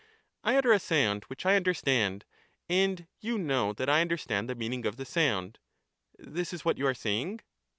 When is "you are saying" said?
6.79-7.41